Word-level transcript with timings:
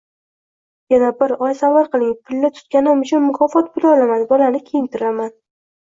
Yana 0.93 1.09
bir 1.19 1.33
oy 1.47 1.51
sabr 1.59 1.91
qiling. 1.95 2.15
Pilla 2.29 2.51
tutganim 2.57 3.05
uchun 3.07 3.23
mukofot 3.29 3.69
puli 3.77 3.91
olaman, 3.93 4.29
bolani 4.33 4.63
kiyintiraman. 4.71 5.35